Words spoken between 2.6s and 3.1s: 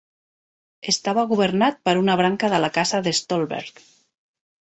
la Casa